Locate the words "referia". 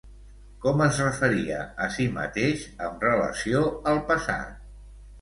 1.05-1.59